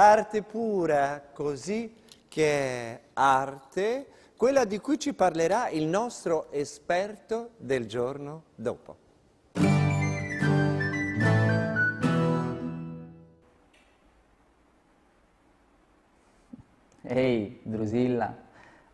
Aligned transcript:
arte 0.00 0.42
pura, 0.42 1.20
così 1.32 1.92
che 2.28 2.46
è 2.46 3.00
arte, 3.14 4.06
quella 4.36 4.64
di 4.64 4.78
cui 4.78 4.96
ci 4.96 5.12
parlerà 5.12 5.70
il 5.70 5.86
nostro 5.86 6.52
esperto 6.52 7.50
del 7.56 7.86
giorno 7.86 8.44
dopo. 8.54 8.96
Ehi, 17.02 17.60
Drusilla, 17.64 18.36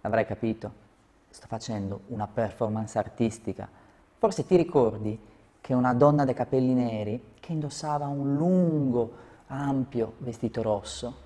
avrai 0.00 0.24
capito. 0.24 0.82
Sto 1.28 1.46
facendo 1.46 2.02
una 2.06 2.26
performance 2.26 2.96
artistica. 2.96 3.68
Forse 4.16 4.46
ti 4.46 4.56
ricordi 4.56 5.20
che 5.60 5.74
una 5.74 5.92
donna 5.92 6.24
dai 6.24 6.32
capelli 6.32 6.72
neri, 6.72 7.34
che 7.40 7.52
indossava 7.52 8.06
un 8.06 8.36
lungo, 8.36 9.32
ampio 9.48 10.14
vestito 10.18 10.62
rosso, 10.62 11.22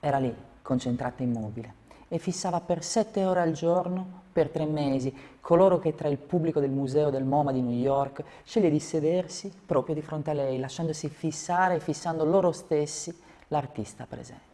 era 0.00 0.18
lì, 0.18 0.34
concentrata 0.62 1.22
immobile, 1.22 1.74
e 2.08 2.18
fissava 2.18 2.60
per 2.60 2.82
sette 2.82 3.24
ore 3.24 3.40
al 3.40 3.52
giorno, 3.52 4.22
per 4.32 4.48
tre 4.48 4.64
mesi, 4.64 5.14
coloro 5.40 5.78
che 5.78 5.94
tra 5.94 6.08
il 6.08 6.18
pubblico 6.18 6.60
del 6.60 6.70
museo 6.70 7.10
del 7.10 7.24
MoMA 7.24 7.52
di 7.52 7.60
New 7.60 7.76
York 7.76 8.22
sceglie 8.44 8.70
di 8.70 8.80
sedersi 8.80 9.52
proprio 9.66 9.94
di 9.94 10.02
fronte 10.02 10.30
a 10.30 10.34
lei, 10.34 10.58
lasciandosi 10.58 11.08
fissare 11.08 11.76
e 11.76 11.80
fissando 11.80 12.24
loro 12.24 12.52
stessi 12.52 13.16
l'artista 13.48 14.06
presente. 14.08 14.46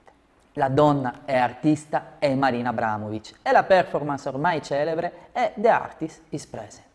La 0.55 0.69
donna 0.69 1.23
è 1.25 1.37
artista 1.37 2.13
è 2.19 2.33
Marina 2.35 2.71
Abramovic 2.71 3.39
e 3.43 3.51
la 3.51 3.65
performance 3.65 4.29
ormai 4.29 4.63
celebre 4.63 5.31
è 5.33 5.53
The 5.57 5.69
Artist 5.69 6.23
is 6.29 6.47
Present. 6.47 6.87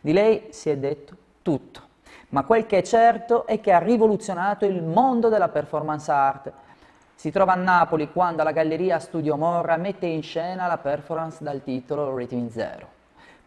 Di 0.00 0.12
lei 0.12 0.48
si 0.50 0.70
è 0.70 0.76
detto 0.76 1.16
tutto, 1.42 1.87
ma 2.30 2.44
quel 2.44 2.66
che 2.66 2.78
è 2.78 2.82
certo 2.82 3.46
è 3.46 3.60
che 3.60 3.72
ha 3.72 3.78
rivoluzionato 3.78 4.66
il 4.66 4.82
mondo 4.82 5.28
della 5.28 5.48
performance 5.48 6.10
art. 6.10 6.52
Si 7.14 7.30
trova 7.30 7.54
a 7.54 7.56
Napoli 7.56 8.12
quando 8.12 8.42
la 8.42 8.52
Galleria 8.52 8.98
Studio 8.98 9.36
Morra 9.36 9.76
mette 9.76 10.06
in 10.06 10.22
scena 10.22 10.66
la 10.66 10.78
performance 10.78 11.42
dal 11.42 11.62
titolo 11.62 12.16
Rating 12.16 12.50
Zero. 12.50 12.96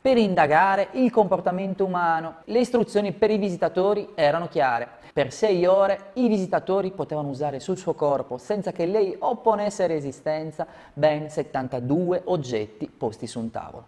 Per 0.01 0.17
indagare 0.17 0.87
il 0.93 1.11
comportamento 1.11 1.85
umano, 1.85 2.37
le 2.45 2.59
istruzioni 2.59 3.11
per 3.11 3.29
i 3.29 3.37
visitatori 3.37 4.09
erano 4.15 4.47
chiare. 4.47 4.87
Per 5.13 5.31
sei 5.31 5.65
ore 5.67 6.09
i 6.13 6.27
visitatori 6.27 6.91
potevano 6.91 7.27
usare 7.27 7.59
sul 7.59 7.77
suo 7.77 7.93
corpo, 7.93 8.39
senza 8.39 8.71
che 8.71 8.87
lei 8.87 9.15
opponesse 9.19 9.85
resistenza, 9.85 10.65
ben 10.93 11.29
72 11.29 12.23
oggetti 12.25 12.87
posti 12.87 13.27
su 13.27 13.39
un 13.39 13.51
tavolo. 13.51 13.85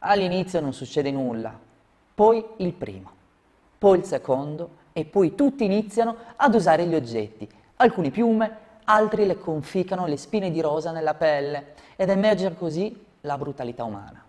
All'inizio 0.00 0.60
non 0.60 0.72
succede 0.72 1.12
nulla, 1.12 1.56
poi 2.12 2.44
il 2.56 2.72
primo, 2.72 3.10
poi 3.82 3.98
il 3.98 4.04
secondo 4.04 4.70
e 4.92 5.04
poi 5.04 5.34
tutti 5.34 5.64
iniziano 5.64 6.14
ad 6.36 6.54
usare 6.54 6.86
gli 6.86 6.94
oggetti. 6.94 7.48
Alcuni 7.78 8.12
piume, 8.12 8.56
altri 8.84 9.26
le 9.26 9.36
conficcano 9.36 10.06
le 10.06 10.16
spine 10.16 10.52
di 10.52 10.60
rosa 10.60 10.92
nella 10.92 11.14
pelle 11.14 11.74
ed 11.96 12.08
emerge 12.08 12.54
così 12.54 13.04
la 13.22 13.36
brutalità 13.36 13.82
umana. 13.82 14.24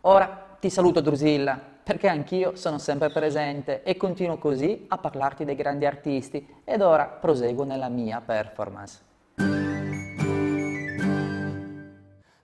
Ora 0.00 0.56
ti 0.58 0.70
saluto 0.70 1.02
Drusilla, 1.02 1.60
perché 1.82 2.08
anch'io 2.08 2.56
sono 2.56 2.78
sempre 2.78 3.10
presente 3.10 3.82
e 3.82 3.98
continuo 3.98 4.38
così 4.38 4.86
a 4.88 4.96
parlarti 4.96 5.44
dei 5.44 5.54
grandi 5.54 5.84
artisti 5.84 6.48
ed 6.64 6.80
ora 6.80 7.04
proseguo 7.04 7.64
nella 7.64 7.90
mia 7.90 8.22
performance. 8.24 9.00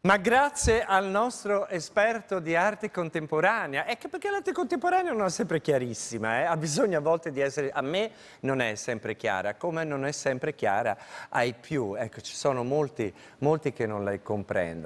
Ma 0.04 0.18
grazie 0.18 0.84
al 0.84 1.06
nostro 1.06 1.66
esperto 1.68 2.38
di 2.38 2.54
arte 2.54 2.90
contemporanea, 2.90 3.86
è 3.86 3.96
che 3.96 4.08
perché 4.08 4.28
l'arte 4.28 4.52
contemporanea 4.52 5.12
non 5.12 5.24
è 5.24 5.30
sempre 5.30 5.62
chiarissima, 5.62 6.40
eh? 6.40 6.44
ha 6.44 6.58
bisogno 6.58 6.98
a 6.98 7.00
volte 7.00 7.32
di 7.32 7.40
essere, 7.40 7.70
a 7.70 7.80
me 7.80 8.10
non 8.40 8.60
è 8.60 8.74
sempre 8.74 9.16
chiara, 9.16 9.54
come 9.54 9.82
non 9.84 10.04
è 10.04 10.12
sempre 10.12 10.54
chiara 10.54 10.94
ai 11.30 11.54
più, 11.58 11.94
ecco 11.94 12.20
ci 12.20 12.34
sono 12.34 12.62
molti, 12.64 13.10
molti 13.38 13.72
che 13.72 13.86
non 13.86 14.04
la 14.04 14.18
comprendono. 14.18 14.82